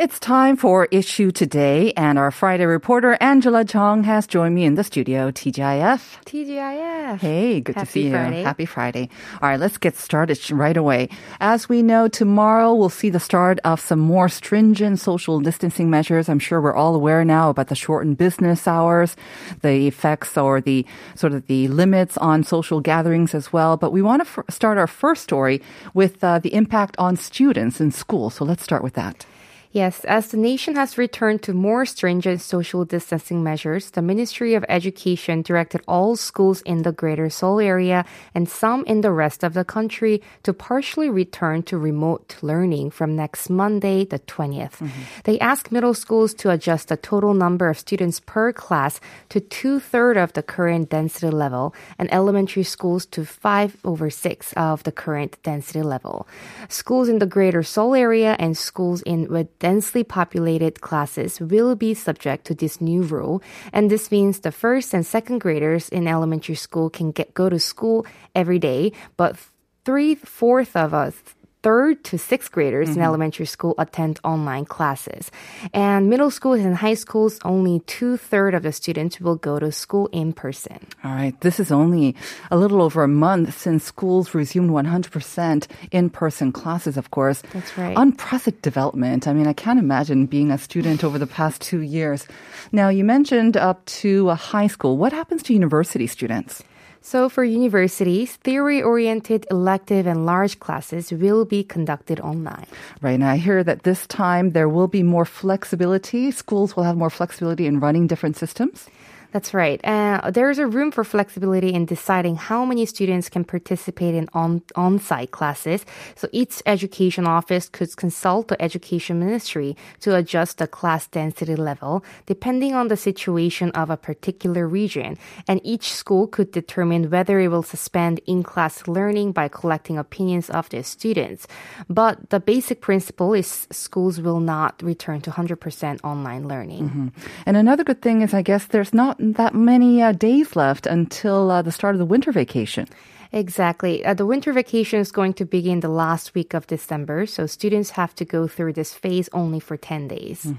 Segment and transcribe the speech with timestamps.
[0.00, 4.74] It's time for Issue Today, and our Friday reporter Angela Chong, has joined me in
[4.74, 5.30] the studio.
[5.30, 6.24] TGIF.
[6.24, 7.18] TGIF.
[7.18, 8.38] Hey, good to see Friday.
[8.38, 8.44] you.
[8.46, 9.10] Happy Friday.
[9.42, 11.10] All right, let's get started right away.
[11.38, 16.30] As we know, tomorrow we'll see the start of some more stringent social distancing measures.
[16.30, 19.16] I'm sure we're all aware now about the shortened business hours,
[19.60, 23.76] the effects or the sort of the limits on social gatherings as well.
[23.76, 25.60] But we want to f- start our first story
[25.92, 28.30] with uh, the impact on students in school.
[28.30, 29.26] So let's start with that.
[29.72, 34.64] Yes, as the nation has returned to more stringent social distancing measures, the Ministry of
[34.68, 38.04] Education directed all schools in the Greater Seoul area
[38.34, 43.14] and some in the rest of the country to partially return to remote learning from
[43.14, 44.82] next Monday, the 20th.
[44.82, 45.02] Mm-hmm.
[45.22, 48.98] They asked middle schools to adjust the total number of students per class
[49.28, 54.52] to two thirds of the current density level and elementary schools to five over six
[54.54, 56.26] of the current density level.
[56.68, 61.94] Schools in the Greater Seoul area and schools in with densely populated classes will be
[61.94, 63.40] subject to this new rule,
[63.72, 67.60] and this means the first and second graders in elementary school can get go to
[67.60, 69.36] school every day, but
[69.84, 71.14] three fourth of us
[71.62, 73.04] third to sixth graders in mm-hmm.
[73.04, 75.30] elementary school attend online classes.
[75.72, 79.70] And middle schools and high schools, only two third of the students will go to
[79.72, 80.78] school in person.
[81.04, 81.38] All right.
[81.40, 82.14] This is only
[82.50, 87.42] a little over a month since schools resumed 100% in person classes, of course.
[87.52, 87.96] That's right.
[87.96, 89.28] Unprecedented development.
[89.28, 92.26] I mean, I can't imagine being a student over the past two years.
[92.72, 94.96] Now, you mentioned up to a high school.
[94.96, 96.62] What happens to university students?
[97.02, 102.66] So for universities, theory-oriented elective and large classes will be conducted online.
[103.00, 106.30] Right now, I hear that this time there will be more flexibility.
[106.30, 108.86] Schools will have more flexibility in running different systems.
[109.32, 109.80] That's right.
[109.84, 114.28] Uh, there is a room for flexibility in deciding how many students can participate in
[114.34, 115.86] on, on-site classes.
[116.16, 122.04] So each education office could consult the education ministry to adjust the class density level
[122.26, 125.16] depending on the situation of a particular region.
[125.46, 130.68] And each school could determine whether it will suspend in-class learning by collecting opinions of
[130.70, 131.46] their students.
[131.88, 137.12] But the basic principle is schools will not return to 100% online learning.
[137.46, 141.50] And another good thing is, I guess, there's not that many uh, days left until
[141.50, 142.88] uh, the start of the winter vacation.
[143.32, 144.04] Exactly.
[144.04, 147.90] Uh, the winter vacation is going to begin the last week of December, so students
[147.90, 150.52] have to go through this phase only for 10 days.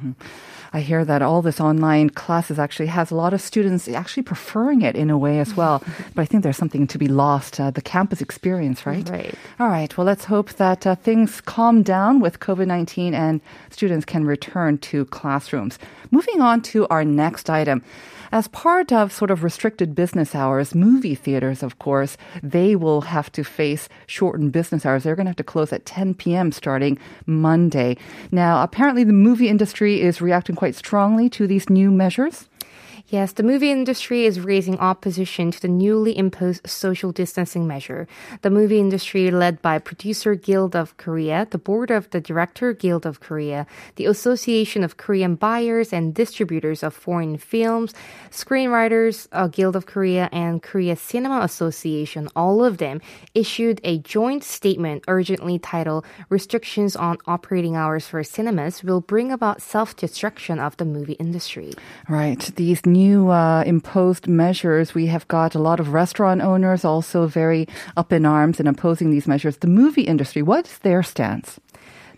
[0.72, 4.84] I hear that all this online classes actually has a lot of students actually preferring
[4.84, 5.84] it in a way as well.
[6.16, 9.08] but I think there's something to be lost, uh, the campus experience, right?
[9.10, 9.36] Right.
[9.60, 9.96] All right.
[9.98, 14.78] Well, let's hope that uh, things calm down with COVID 19 and students can return
[14.78, 15.78] to classrooms.
[16.10, 17.84] Moving on to our next item.
[18.34, 23.30] As part of sort of restricted business hours, movie theaters, of course, they will have
[23.34, 25.04] to face shortened business hours.
[25.04, 26.54] They're going to have to close at 10 p.m.
[26.54, 27.98] starting Monday.
[28.32, 32.48] Now, apparently the movie industry is reacting quite strongly to these new measures.
[33.12, 38.08] Yes, the movie industry is raising opposition to the newly imposed social distancing measure.
[38.42, 43.06] The movie industry, led by Producer Guild of Korea, the Board of the Director Guild
[43.06, 43.68] of Korea,
[43.98, 47.94] the Association of Korean Buyers and Distributors of Foreign Films,
[48.30, 53.02] Screenwriters uh, Guild of Korea, and Korea Cinema Association, all of them
[53.36, 59.62] issued a joint statement urgently titled Restrictions on Operating Hours for Cinemas Will Bring About
[59.62, 61.74] Self-Destruction of the Movie Industry.
[62.08, 62.40] Right.
[62.56, 63.01] These new
[63.32, 68.26] uh, imposed measures, we have got a lot of restaurant owners also very up in
[68.26, 69.58] arms and opposing these measures.
[69.58, 71.60] The movie industry, what's their stance?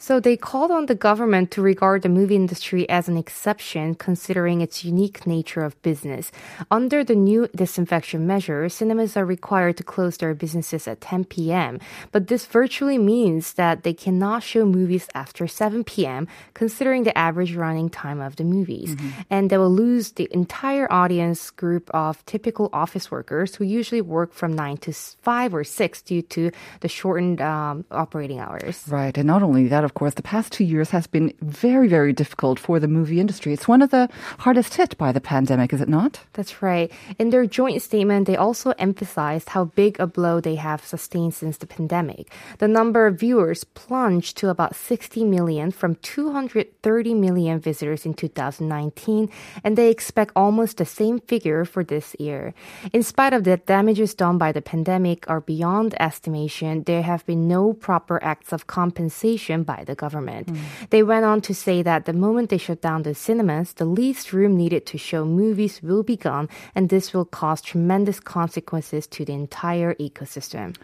[0.04, 4.60] So they called on the government to regard the movie industry as an exception considering
[4.60, 6.30] its unique nature of business.
[6.70, 11.80] Under the new disinfection measure, cinemas are required to close their businesses at 10 p.m.
[12.12, 16.28] But this virtually means that they cannot show movies after 7 p.m.
[16.54, 18.98] considering the average running time of the movies.
[19.30, 24.34] And they will lose the entire audience group of typical office workers who usually work
[24.34, 26.52] from 9 to 5 or 6 due to
[26.82, 28.84] the shortened um, operating hours.
[28.90, 29.18] Right.
[29.18, 32.14] And not only that, of of course, the past two years has been very, very
[32.14, 33.54] difficult for the movie industry.
[33.54, 34.10] It's one of the
[34.40, 36.20] hardest hit by the pandemic, is it not?
[36.34, 36.92] That's right.
[37.20, 41.58] In their joint statement, they also emphasized how big a blow they have sustained since
[41.58, 42.32] the pandemic.
[42.58, 49.30] The number of viewers plunged to about 60 million from 230 million visitors in 2019,
[49.64, 52.56] and they expect almost the same figure for this year.
[52.94, 57.48] In spite of the damages done by the pandemic are beyond estimation, there have been
[57.48, 60.48] no proper acts of compensation by the government.
[60.48, 60.60] Mm.
[60.90, 64.34] They went on to say that the moment they shut down the cinemas, the least
[64.34, 69.26] room needed to show movies will be gone, and this will cause tremendous consequences to
[69.26, 70.76] the entire ecosystem.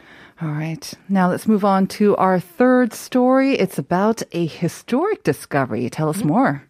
[0.42, 0.94] All right.
[1.10, 3.56] Now let's move on to our third story.
[3.56, 5.90] It's about a historic discovery.
[5.90, 6.28] Tell us mm-hmm.
[6.28, 6.69] more.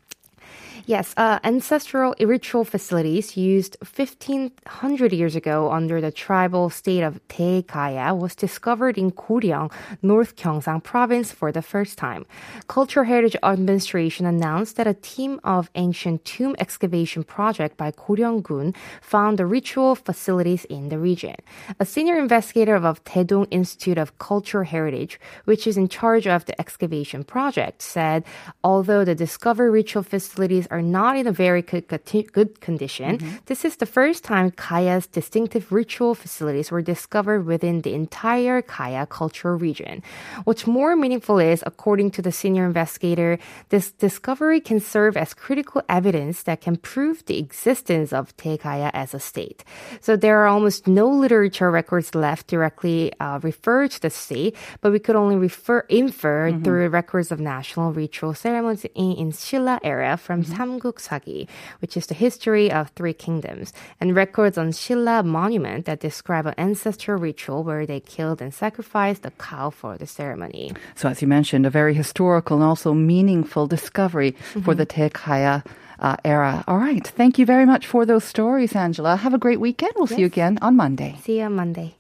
[0.90, 8.18] Yes, uh, ancestral ritual facilities used 1500 years ago under the tribal state of Daegaya
[8.18, 9.72] was discovered in Goryeong,
[10.02, 12.26] North Gyeongsang province for the first time.
[12.68, 19.38] Cultural Heritage Administration announced that a team of ancient tomb excavation project by Goryeong-gun found
[19.38, 21.36] the ritual facilities in the region.
[21.80, 26.60] A senior investigator of Daedong Institute of Cultural Heritage, which is in charge of the
[26.60, 28.24] excavation project, said
[28.64, 31.86] although the discovered ritual facilities are are not in a very good,
[32.31, 33.18] good condition.
[33.18, 33.44] Mm-hmm.
[33.52, 39.06] This is the first time Kaya's distinctive ritual facilities were discovered within the entire Kaya
[39.06, 40.02] cultural region.
[40.48, 43.38] What's more meaningful is, according to the senior investigator,
[43.70, 49.14] this discovery can serve as critical evidence that can prove the existence of Daegaya as
[49.14, 49.68] a state.
[50.00, 54.92] So there are almost no literature records left directly uh, refer to the state, but
[54.96, 56.64] we could only refer infer mm-hmm.
[56.64, 60.54] through records of national ritual ceremonies in, in Shilla era from mm-hmm.
[60.69, 61.48] Samguk
[61.80, 66.54] which is the history of three kingdoms, and records on Shilla monument that describe an
[66.57, 70.74] ancestral ritual where they killed and sacrificed a cow for the ceremony.
[70.95, 74.62] So, as you mentioned, a very historical and also meaningful discovery mm-hmm.
[74.62, 75.66] for the Daegaya
[76.00, 76.63] uh, era.
[76.68, 77.06] All right.
[77.06, 79.16] Thank you very much for those stories, Angela.
[79.18, 79.94] Have a great weekend.
[79.95, 80.16] We'll yes.
[80.16, 81.18] see you again on Monday.
[81.24, 81.95] See you on Monday.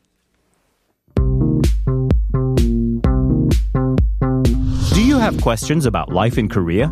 [4.93, 6.91] Do you have questions about life in Korea?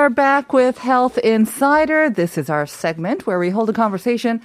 [0.00, 2.08] Are back with Health Insider.
[2.08, 4.40] This is our segment where we hold a conversation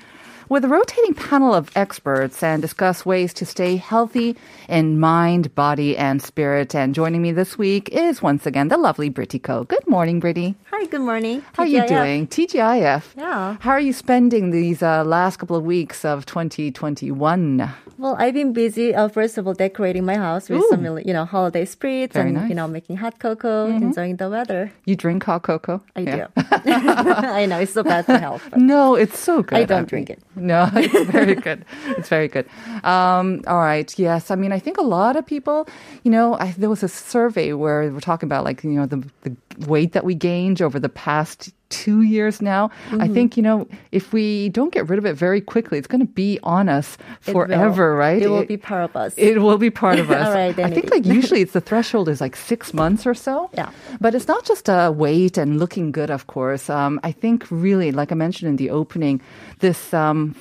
[0.49, 4.35] with a rotating panel of experts and discuss ways to stay healthy
[4.69, 6.75] in mind, body, and spirit.
[6.75, 9.63] And joining me this week is once again the lovely Britty Ko.
[9.63, 10.55] Good morning, Britty.
[10.71, 11.43] Hi, good morning.
[11.53, 12.27] How are you doing?
[12.27, 13.03] TGIF.
[13.17, 13.57] Yeah.
[13.59, 17.73] How are you spending these uh, last couple of weeks of 2021?
[17.97, 18.93] Well, I've been busy.
[18.93, 20.67] Uh, first of all, decorating my house with Ooh.
[20.69, 22.49] some, you know, holiday spirits Very and nice.
[22.49, 23.83] you know, making hot cocoa, mm-hmm.
[23.83, 24.73] enjoying the weather.
[24.85, 25.81] You drink hot cocoa?
[25.95, 26.15] I yeah.
[26.15, 26.31] do.
[26.65, 28.43] I know it's so bad for health.
[28.55, 29.57] No, it's so good.
[29.57, 30.21] I don't I drink it.
[30.51, 31.63] No, it's very good.
[31.97, 32.45] It's very good.
[32.83, 33.97] Um, all right.
[33.97, 34.31] Yes.
[34.31, 35.67] I mean, I think a lot of people,
[36.03, 39.07] you know, I, there was a survey where we're talking about like, you know, the,
[39.21, 39.35] the
[39.65, 42.67] weight that we gained over the past two years now.
[42.67, 43.01] Mm-hmm.
[43.01, 46.05] I think, you know, if we don't get rid of it very quickly, it's going
[46.05, 48.21] to be on us forever, right?
[48.21, 49.13] It will it, be part of us.
[49.17, 50.27] It will be part of us.
[50.27, 53.49] All right, I think like usually it's the threshold is like six months or so.
[53.53, 53.71] Yeah.
[53.99, 56.69] But it's not just a uh, weight and looking good, of course.
[56.69, 59.21] Um, I think really, like I mentioned in the opening,
[59.59, 60.35] this um,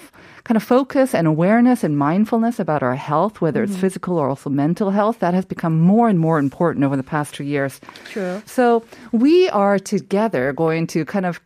[0.45, 3.73] kind of focus and awareness and mindfulness about our health, whether mm-hmm.
[3.73, 7.03] it's physical or also mental health, that has become more and more important over the
[7.03, 7.81] past two years.
[8.11, 8.43] True.
[8.47, 11.41] So we are together going to kind of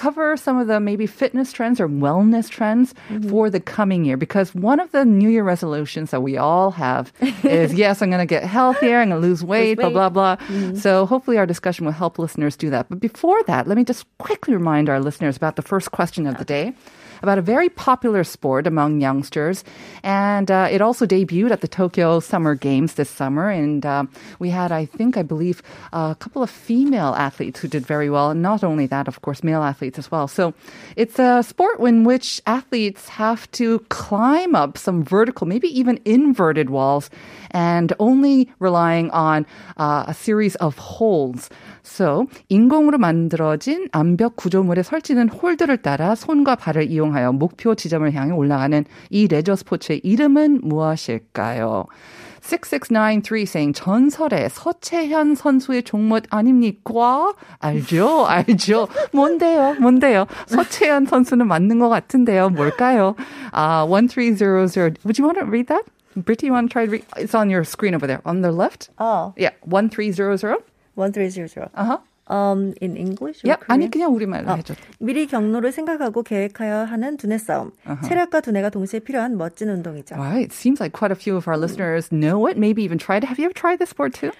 [0.00, 3.28] cover some of the maybe fitness trends or wellness trends mm-hmm.
[3.28, 7.12] for the coming year because one of the New Year resolutions that we all have
[7.44, 10.36] is yes, I'm going to get healthier, I'm going to lose weight, blah, blah, blah.
[10.36, 10.76] Mm-hmm.
[10.76, 12.88] So hopefully our discussion will help listeners do that.
[12.88, 16.38] But before that, let me just quickly remind our listeners about the first question of
[16.38, 16.72] the day
[17.22, 19.64] about a very popular sport among youngsters.
[20.02, 23.50] And uh, it also debuted at the Tokyo Summer Games this summer.
[23.50, 24.04] And uh,
[24.38, 28.30] we had, I think, I believe, a couple of female athletes who did very well.
[28.30, 30.27] And not only that, of course, male athletes as well.
[30.27, 30.53] So
[30.95, 36.69] it's a sport in which athletes have to climb up some vertical, maybe even inverted
[36.69, 37.09] walls,
[37.51, 39.45] and only relying on
[39.77, 41.49] uh, a series of holds.
[41.83, 48.85] So 인공으로 만들어진 암벽 구조물에 설치된 홀더를 따라 손과 발을 이용하여 목표 지점을 향해 올라가는
[49.09, 51.85] 이 레저 스포츠의 이름은 무엇일까요?
[52.41, 57.33] 6693 saying 전설의 서채현 선수의 종목 아닙니까?
[57.59, 58.87] 알죠, 알죠.
[59.11, 60.27] 뭔데요, 뭔데요.
[60.47, 62.49] 서채현 선수는 맞는 것 같은데요.
[62.49, 63.15] 뭘까요?
[63.53, 64.99] Uh, 1300.
[65.03, 65.85] Would you want to read that?
[66.15, 67.05] Brittany, you want to try to read?
[67.17, 68.21] It's on your screen over there.
[68.25, 68.89] On the left?
[68.99, 69.33] Oh.
[69.35, 70.57] Yeah, 1300.
[70.95, 71.69] 1300.
[71.75, 71.97] Uh-huh.
[72.30, 73.42] Um, in English?
[73.42, 73.58] Korean?
[73.66, 74.74] 아니 그냥 우리말로 어, 해줘.
[75.00, 77.72] 미리 경로를 생각하고 계획하여 하는 두뇌 싸움.
[78.06, 80.14] 체력과 두뇌가 동시에 필요한 멋진 운동이죠.
[80.14, 80.52] Right.
[80.54, 82.56] Seems like quite a few of our listeners know it.
[82.56, 83.24] Maybe even tried.
[83.24, 84.30] Have you ever tried this sport too?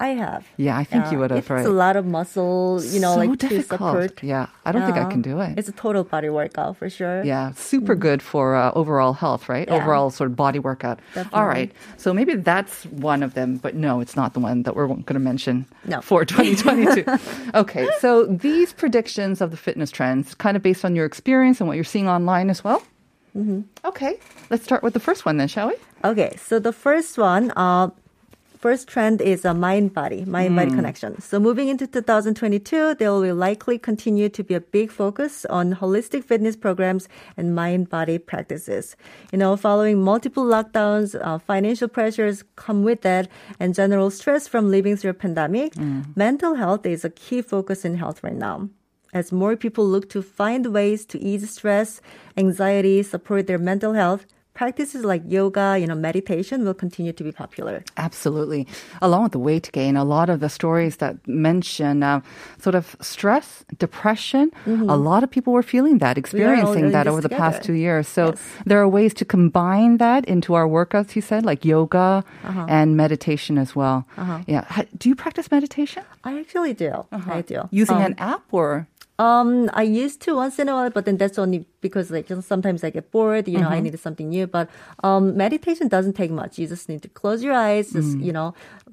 [0.00, 0.46] I have.
[0.56, 1.38] Yeah, I think Yeah, you would have.
[1.40, 1.66] It's right?
[1.66, 4.22] a lot of muscle, you know, so like to support.
[4.22, 5.58] Yeah, I don't think I can do it.
[5.58, 7.22] It's a total body workout for sure.
[7.22, 9.68] Yeah, super good for uh, overall health, right?
[9.68, 9.76] Yeah.
[9.76, 11.00] Overall sort of body workout.
[11.14, 11.38] Definitely.
[11.38, 11.70] All right.
[11.98, 15.04] So maybe that's one of them, but no, it's not the one that we're going
[15.04, 16.00] to mention No.
[16.00, 17.04] for 2022.
[17.54, 21.68] okay, so these predictions of the fitness trends, kind of based on your experience and
[21.68, 22.82] what you're seeing online as well.
[23.36, 23.60] Mm-hmm.
[23.84, 24.18] Okay,
[24.50, 25.74] let's start with the first one then, shall we?
[26.04, 27.90] Okay, so the first one, uh,
[28.60, 31.20] first trend is a mind body, mind body connection.
[31.22, 36.24] So moving into 2022, there will likely continue to be a big focus on holistic
[36.24, 38.96] fitness programs and mind body practices.
[39.32, 44.70] You know, following multiple lockdowns, uh, financial pressures come with that, and general stress from
[44.70, 45.72] living through a pandemic,
[46.14, 48.68] mental health is a key focus in health right now.
[49.12, 52.00] As more people look to find ways to ease stress,
[52.36, 57.32] anxiety, support their mental health, practices like yoga, you know, meditation will continue to be
[57.32, 57.82] popular.
[57.96, 58.66] Absolutely.
[59.00, 62.20] Along with the weight gain, a lot of the stories that mention uh,
[62.58, 67.28] sort of stress, depression, a lot of people were feeling that, experiencing that over the
[67.28, 68.06] past two years.
[68.08, 68.42] So Yes.
[68.66, 72.22] there are ways to combine that into our workouts, you said, like yoga
[72.68, 74.04] and meditation as well.
[74.46, 74.64] Yeah.
[74.98, 76.02] Do you practice meditation?
[76.24, 77.06] I actually do.
[77.12, 77.68] I do.
[77.70, 78.86] Using um, an app or?
[79.24, 79.48] Um,
[79.82, 82.90] I used to once in a while, but then that's only because like sometimes I
[82.98, 83.44] get bored.
[83.48, 84.46] You know, I needed something new.
[84.56, 84.66] But
[85.08, 86.52] um, meditation doesn't take much.
[86.60, 88.48] You just need to close your eyes, just you know,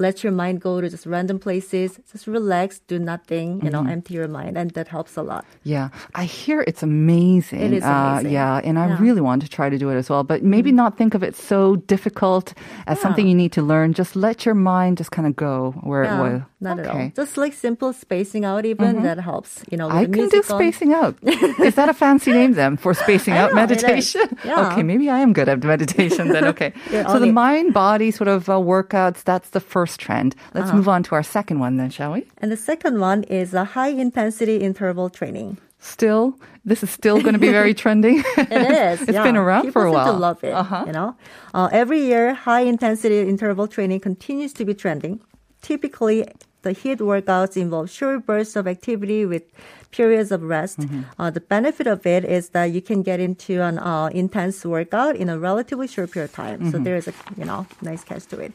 [0.05, 3.47] let your mind go to just random places, just relax, do nothing.
[3.63, 5.43] You know, empty your mind, and that helps a lot.
[5.63, 5.89] Yeah,
[6.21, 7.61] I hear it's amazing.
[7.67, 8.31] It is Uh, amazing.
[8.39, 9.01] yeah, and I Yeah.
[9.05, 11.35] really want to try to do it as well, but maybe not think of it
[11.35, 11.59] so
[11.93, 12.53] difficult
[12.85, 13.87] as something you need to learn.
[14.01, 15.53] Just let your mind just kind of go
[15.89, 16.39] where it will.
[16.59, 17.11] Not at all.
[17.15, 19.63] Just like simple spacing out, even that helps.
[19.69, 20.43] You know, I can do on.
[20.43, 21.15] spacing out.
[21.61, 24.21] Is that a fancy name then for spacing out know, meditation?
[24.43, 24.71] Yeah.
[24.71, 26.45] Okay, maybe I am good at meditation then.
[26.45, 26.73] Okay.
[26.91, 30.35] You're so the mind body sort of uh, workouts, that's the first trend.
[30.53, 30.77] Let's Uh-huh.
[30.77, 32.25] move on to our second one then, shall we?
[32.39, 35.57] And the second one is a high intensity interval training.
[35.79, 36.33] Still,
[36.65, 38.23] this is still going to be very trending.
[38.35, 39.01] It is.
[39.03, 39.21] It's yeah.
[39.23, 40.11] been around People for a while.
[40.11, 40.51] to love it.
[40.51, 40.83] Uh-huh.
[40.87, 41.15] You know,
[41.53, 45.21] uh, every year, high intensity interval training continues to be trending.
[45.61, 46.25] Typically,
[46.67, 49.43] the HIIT workouts involve short bursts of activity with
[49.91, 50.79] periods of rest.
[50.79, 51.01] Mm-hmm.
[51.19, 55.15] Uh, the benefit of it is that you can get into an uh, intense workout
[55.15, 56.59] in a relatively short period of time.
[56.59, 56.71] Mm-hmm.
[56.71, 58.53] So there is a you know nice catch to it.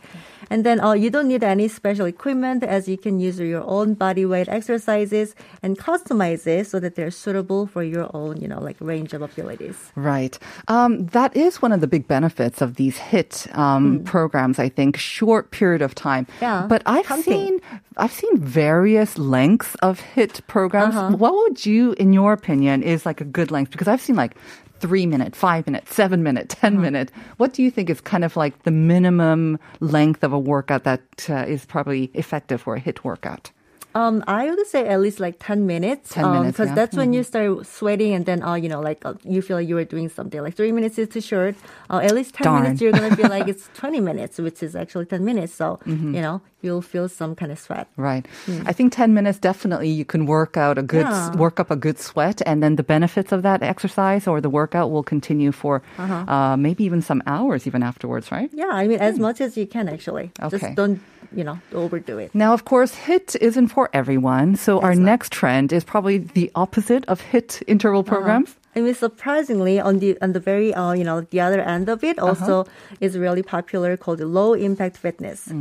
[0.51, 3.95] And then uh, you don't need any special equipment as you can use your own
[3.95, 8.61] body weight exercises and customize it so that they're suitable for your own you know
[8.61, 9.93] like range of abilities.
[9.95, 10.39] Right.
[10.69, 14.59] Um, that is one of the big benefits of these HIIT um, programs.
[14.59, 16.27] I think short period of time.
[16.41, 17.61] Yeah, But I've seen
[17.97, 20.97] I've seen various lengths of HIIT programs.
[20.97, 21.17] Uh-huh.
[21.23, 23.71] What would you, in your opinion, is like a good length?
[23.71, 24.35] Because I've seen like
[24.81, 26.83] three minute, five minute, seven minute, 10 Uh-huh.
[26.83, 27.13] minute.
[27.37, 31.03] What do you think is kind of like the minimum length of a workout that
[31.31, 33.53] uh, is probably effective for a HIIT workout?
[33.95, 36.11] Um, I would say at least like 10 minutes.
[36.15, 36.75] 10 minutes, Because yeah.
[36.75, 39.69] that's when you start sweating and then, uh, you know, like uh, you feel like
[39.69, 40.41] you were doing something.
[40.41, 41.55] Like three minutes is too short.
[41.91, 42.63] Uh, at least 10 Darn.
[42.63, 45.55] minutes, you're going to feel like it's 20 minutes, which is actually 10 minutes.
[45.55, 46.15] So, Mm-hmm.
[46.15, 47.89] you know, you'll feel some kind of sweat.
[47.97, 48.25] Right.
[48.67, 51.37] I think 10 minutes definitely you can work out a good, Yeah.
[51.37, 54.91] work up a good sweat and then the benefits of that exercise or the workout
[54.93, 58.49] will continue for uh maybe even some hours even afterwards, right?
[58.55, 60.31] Yeah, I mean, as much as you can actually.
[60.41, 60.57] Okay.
[60.59, 61.01] Just don't,
[61.35, 62.35] you know, overdo it.
[62.35, 64.57] Now, of course, HIIT isn't for everyone.
[64.57, 65.05] So our That's right.
[65.05, 68.57] next trend is probably the opposite of HIIT interval programs.
[68.75, 72.03] I mean, surprisingly, on the on the very uh, you know the other end of
[72.03, 72.67] it, also
[73.01, 75.53] is really popular called low impact fitness.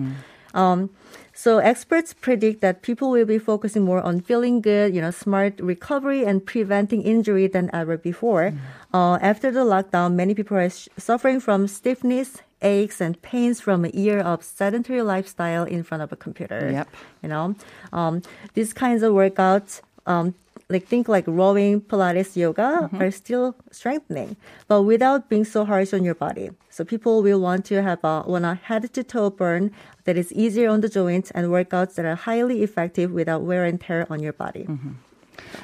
[0.53, 0.89] Um,
[1.33, 5.59] so experts predict that people will be focusing more on feeling good, you know, smart
[5.59, 8.53] recovery and preventing injury than ever before.
[8.93, 13.85] Uh, after the lockdown, many people are sh- suffering from stiffness, aches, and pains from
[13.85, 16.69] a year of sedentary lifestyle in front of a computer.
[16.71, 16.87] Yep.
[17.23, 17.55] You know,
[17.93, 18.21] um,
[18.53, 20.35] these kinds of workouts, um,
[20.69, 24.37] like think like rowing, Pilates, yoga are still strengthening,
[24.67, 26.49] but without being so harsh on your body.
[26.69, 29.71] So people will want to have a, want a head to toe burn
[30.05, 33.81] that is easier on the joints and workouts that are highly effective without wear and
[33.81, 34.65] tear on your body.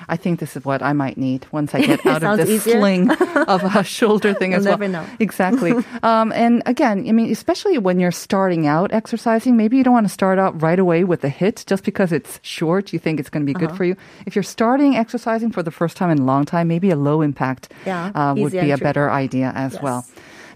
[0.10, 2.80] I think this is what I might need once I get out of this easier.
[2.80, 3.12] sling
[3.48, 5.06] of a shoulder thing as well.
[5.20, 5.74] Exactly.
[6.04, 10.06] um, and again, I mean, especially when you're starting out exercising, maybe you don't want
[10.08, 12.94] to start out right away with a HIIT just because it's short.
[12.94, 13.78] You think it's going to be good Uh-huh.
[13.78, 13.96] for you.
[14.26, 17.22] If you're starting exercising for the first time in a long time, maybe a low
[17.22, 19.82] impact Yeah, uh, would be a better idea as Yes.
[19.84, 20.06] well.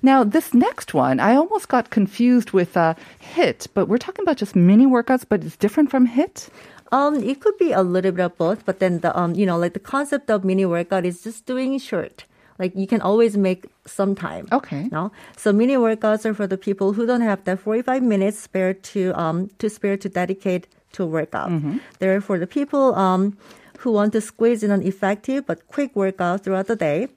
[0.03, 2.95] Now, this next one, I almost got confused with uh,
[3.35, 6.49] HIIT, but we're talking about just mini workouts, but it's different from HIIT.
[6.91, 9.57] Um, it could be a little bit of both, but then the um, you know,
[9.57, 12.25] like the concept of mini workout is just doing short.
[12.59, 14.47] Like you can always make some time.
[14.51, 14.87] Okay.
[14.91, 18.73] No, so mini workouts are for the people who don't have that 45 minutes spare
[18.93, 21.49] to um to spare to dedicate to a workout.
[21.99, 23.37] They're for the people um
[23.79, 27.07] who want to squeeze in an effective but quick workout throughout the day.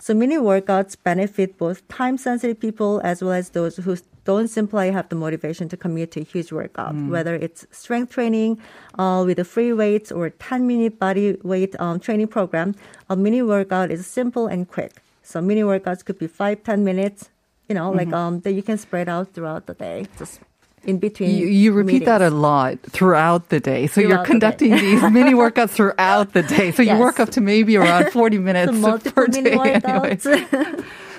[0.00, 3.96] So mini workouts benefit both time-sensitive people as well as those who
[4.28, 8.60] don't simply have the motivation to commit to a huge workout, whether it's strength training
[9.00, 12.74] uh, with the free weights or 10-minute body weight um, training program.
[13.08, 14.92] A mini workout is simple and quick.
[15.22, 17.30] So mini workouts could be five, 10 minutes,
[17.68, 20.40] you know, like um, that you can spread out throughout the day, just
[20.84, 21.36] in between.
[21.36, 23.86] You, you repeat that a lot throughout the day.
[23.86, 26.70] So you're Throughout the conducting these mini workouts throughout the day.
[26.72, 29.52] So you work up to maybe around 40 minutes So per day.
[29.84, 30.18] anyway.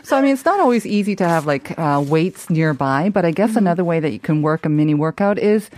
[0.01, 3.32] So I mean, it's not always easy to have like uh, weights nearby, but I
[3.32, 3.58] guess Mm-hmm.
[3.60, 5.70] another way that you can work a mini workout is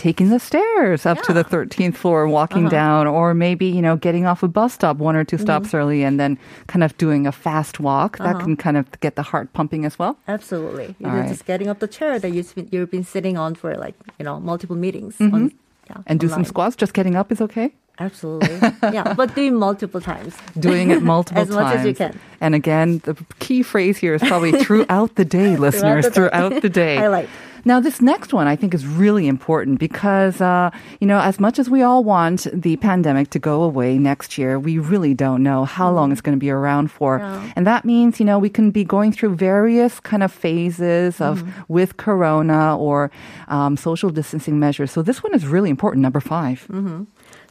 [0.00, 2.80] taking the stairs up to the 13th floor, walking Uh-huh.
[2.80, 5.44] down, or maybe you know getting off a bus stop one or 2 Mm-hmm.
[5.44, 6.38] stops early, and then
[6.72, 8.16] kind of doing a fast walk.
[8.18, 8.44] That Uh-huh.
[8.44, 10.16] can kind of get the heart pumping as well.
[10.26, 10.94] Absolutely.
[10.98, 11.28] You're right.
[11.28, 14.24] just getting up the chair that you've been, you've been sitting on for like, you
[14.24, 15.20] know, multiple meetings.
[15.20, 16.02] On, yeah, Mm-hmm.
[16.06, 16.76] And do some squats.
[16.76, 17.68] Just getting up is okay.
[17.98, 18.56] Absolutely.
[18.96, 20.32] yeah, but doing multiple times.
[20.58, 21.80] doing it multiple As much times.
[21.80, 22.18] as you can.
[22.40, 23.14] And again, the
[23.44, 26.14] key phrase here is probably throughout the day, listeners, the day.
[26.14, 26.96] throughout the day.
[26.96, 27.28] Highlight.
[27.64, 31.58] Now, this next one I think is really important because, uh, you know, as much
[31.58, 35.64] as we all want the pandemic to go away next year, we really don't know
[35.64, 37.18] how long it's going to be around for.
[37.18, 37.52] Yeah.
[37.56, 41.44] And that means, you know, we can be going through various kind of phases of
[41.68, 43.10] with corona or
[43.48, 44.90] um, social distancing measures.
[44.90, 46.66] So this one is really important, number 5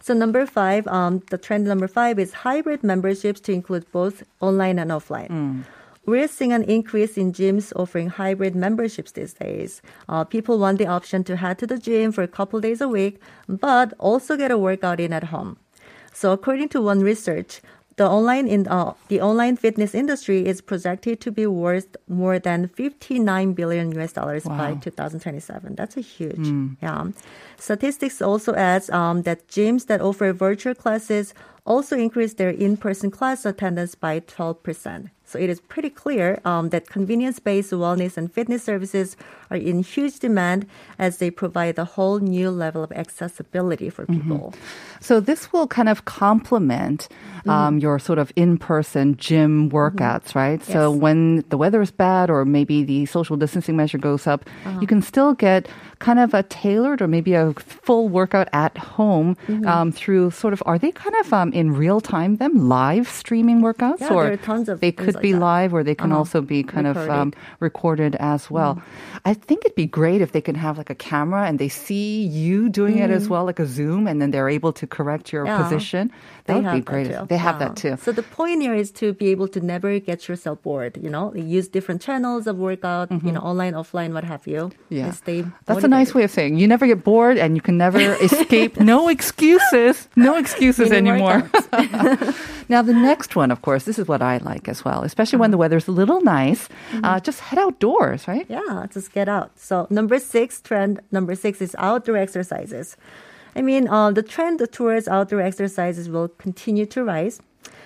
[0.02, 4.80] So number five, um, the trend number five is hybrid memberships to include both online
[4.80, 5.30] and offline.
[6.10, 9.84] We're seeing an increase in gyms offering hybrid memberships these days.
[10.08, 12.88] Uh, people want the option to head to the gym for a couple days a
[12.88, 15.58] week, but also get a workout in at home.
[16.12, 17.62] So according to one research,
[17.98, 22.68] the online in uh, the online fitness industry is projected to be worth more than
[22.68, 25.76] 59 billion US dollars by 2027.
[25.76, 26.48] That's a huge.
[26.82, 27.06] Yeah.
[27.60, 33.46] Statistics also adds um, that gyms that offer virtual classes also increase their in-person class
[33.46, 35.12] attendance by 12%.
[35.30, 39.16] So it is pretty clear um, that convenience-based wellness and fitness services
[39.52, 40.66] are in huge demand
[41.00, 44.54] as they provide a whole new level of accessibility for people.
[45.02, 47.08] So this will kind of complement
[47.48, 50.64] um, your sort of in-person gym workouts, right?
[50.64, 54.46] So when the weather is bad or maybe the social distancing measure goes up,
[54.82, 55.68] you can still get
[56.00, 59.36] kind of a tailored or maybe a full workout at home
[59.66, 63.62] um, through sort of, are they kind of um, in real time, them live streaming
[63.62, 64.00] workouts?
[64.02, 65.40] Yeah, or there are tons of they could like be that.
[65.40, 66.20] live or they can Uh-huh.
[66.20, 68.16] also be kind of um, Recorded.
[68.20, 68.82] as well.
[69.26, 72.24] I think it'd be great if they can have like a camera and they see
[72.26, 75.46] you doing it as well, like a Zoom, and then they're able to correct your
[75.46, 75.62] Yeah.
[75.62, 76.12] position.
[76.46, 77.08] That They would be great.
[77.08, 77.26] That if too.
[77.28, 77.68] they have Yeah.
[77.68, 77.96] that too.
[78.02, 80.98] So the point here is to be able to never get yourself bored.
[81.02, 83.08] You know, use different channels of workout.
[83.12, 84.62] You know, online, offline, what have you.
[84.70, 84.96] Mm-hmm.
[85.00, 85.12] Yeah.
[85.12, 85.46] stay.
[85.66, 88.80] That's a nice way of saying you never get bored and you can never escape.
[88.80, 90.08] No excuses.
[90.16, 91.50] No excuses Mini anymore.
[92.70, 95.50] now, the next one, of course, this is what I like as well, especially when
[95.50, 96.70] the weather's a little nice.
[97.04, 98.46] Uh, just head outdoors, right?
[98.48, 99.58] Yeah, just get out.
[99.58, 101.02] So number six trend.
[101.12, 102.96] Number six is outdoor exercises.
[103.56, 107.42] I mean, uh, the trend towards outdoor exercises will continue to rise.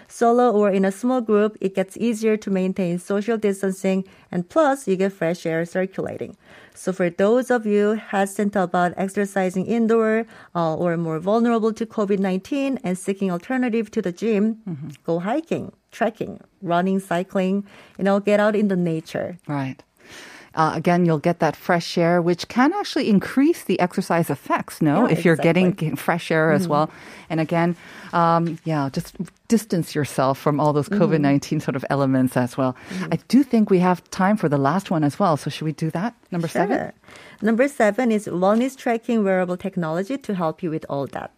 [0.07, 4.87] Solo or in a small group, it gets easier to maintain social distancing, and plus,
[4.87, 6.35] you get fresh air circulating.
[6.75, 12.19] So, for those of you hesitant about exercising indoor uh, or more vulnerable to COVID
[12.19, 14.61] 19 and seeking alternative to the gym,
[15.05, 17.65] go hiking, trekking, running, cycling,
[17.97, 19.37] you know, get out in the nature.
[19.47, 19.83] Right.
[20.55, 25.07] Uh, again, you'll get that fresh air, which can actually increase the exercise effects, no?
[25.07, 25.87] Yeah, if you're getting exactly.
[25.87, 25.95] Mm-hmm.
[25.95, 26.91] fresh air as well.
[27.29, 27.75] And again,
[28.13, 29.15] um, yeah, just
[29.47, 31.03] distance yourself from all those Mm-hmm.
[31.03, 32.75] COVID 19 sort of elements as well.
[33.11, 35.37] I do think we have time for the last one as well.
[35.37, 36.13] So, should we do that?
[36.31, 36.91] Number seven?
[37.41, 41.31] Number seven is wellness tracking wearable technology to help you with all that.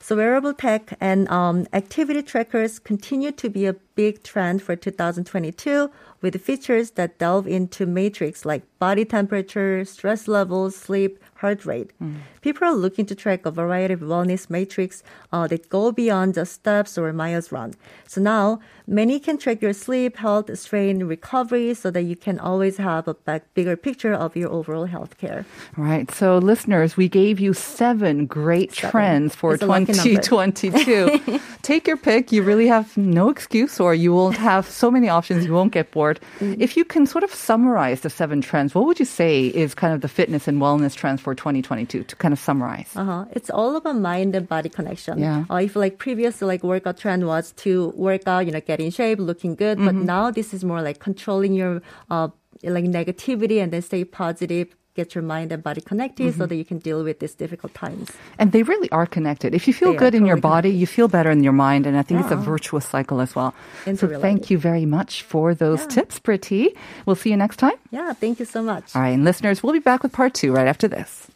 [0.00, 5.90] So wearable tech and um, activity trackers continue to be a big trend for 2022
[6.20, 11.92] with features that delve into metrics like body temperature, stress levels, sleep, heart rate.
[12.40, 16.52] People are looking to track a variety of wellness metrics uh, that go beyond just
[16.52, 17.74] steps or miles run.
[18.06, 22.76] So now, many can track your sleep, health, strain, recovery, so that you can always
[22.78, 25.44] have a back, bigger picture of your overall health care.
[25.76, 26.10] Right.
[26.10, 28.90] So, listeners, we gave you seven great Seven.
[28.90, 30.20] trends for It's a lucky number.
[30.22, 31.40] 2022.
[31.62, 32.32] Take your pick.
[32.32, 35.90] You really have no excuse, or you will have so many options you won't get
[35.90, 36.20] bored.
[36.40, 36.60] Mm-hmm.
[36.60, 39.92] If you can sort of summarize the seven trends, what would you say is kind
[39.94, 42.90] of the fitness and wellness trends for 2022 to kind of summarize?
[42.96, 43.24] Uh-huh.
[43.32, 45.18] It's all about mind and body connection.
[45.18, 45.44] Yeah.
[45.50, 48.90] Uh, if like previous like workout trend was to work out, you know, get in
[48.90, 50.04] shape, looking good, but Mm-hmm.
[50.06, 52.28] now this is more like controlling your uh
[52.62, 54.68] like negativity and then stay positive.
[54.94, 56.38] Get your mind and body connected Mm-hmm.
[56.40, 58.10] so that you can deal with these difficult times.
[58.38, 59.54] And they really are connected.
[59.54, 61.86] If you feel They good in your totally body, you feel better in your mind.
[61.86, 63.54] And I think it's a virtuous cycle as well.
[63.96, 66.74] So thank you very much for those tips, Britty.
[67.06, 67.78] We'll see you next time.
[67.90, 68.94] Yeah, thank you so much.
[68.94, 71.28] All right, and listeners, we'll be back with part two right after this.